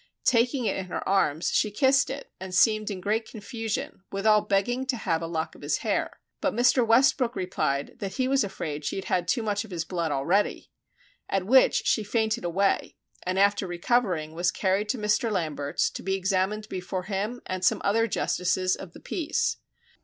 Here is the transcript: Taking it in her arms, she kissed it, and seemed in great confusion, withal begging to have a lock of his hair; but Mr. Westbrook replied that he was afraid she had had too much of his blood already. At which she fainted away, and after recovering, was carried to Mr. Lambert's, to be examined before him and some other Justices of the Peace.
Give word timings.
Taking 0.25 0.65
it 0.65 0.75
in 0.75 0.87
her 0.87 1.07
arms, 1.07 1.51
she 1.51 1.69
kissed 1.69 2.09
it, 2.09 2.31
and 2.39 2.55
seemed 2.55 2.89
in 2.89 3.01
great 3.01 3.29
confusion, 3.29 4.01
withal 4.11 4.41
begging 4.41 4.83
to 4.87 4.97
have 4.97 5.21
a 5.21 5.27
lock 5.27 5.53
of 5.53 5.61
his 5.61 5.77
hair; 5.85 6.19
but 6.41 6.55
Mr. 6.55 6.83
Westbrook 6.83 7.35
replied 7.35 7.97
that 7.99 8.13
he 8.15 8.27
was 8.27 8.43
afraid 8.43 8.83
she 8.83 8.95
had 8.95 9.05
had 9.05 9.27
too 9.27 9.43
much 9.43 9.63
of 9.63 9.69
his 9.69 9.85
blood 9.85 10.11
already. 10.11 10.71
At 11.29 11.45
which 11.45 11.83
she 11.85 12.03
fainted 12.03 12.43
away, 12.43 12.95
and 13.27 13.37
after 13.37 13.67
recovering, 13.67 14.33
was 14.33 14.49
carried 14.49 14.89
to 14.89 14.97
Mr. 14.97 15.29
Lambert's, 15.31 15.87
to 15.91 16.01
be 16.01 16.15
examined 16.15 16.67
before 16.67 17.03
him 17.03 17.39
and 17.45 17.63
some 17.63 17.79
other 17.85 18.07
Justices 18.07 18.75
of 18.75 18.93
the 18.93 18.99
Peace. 18.99 19.57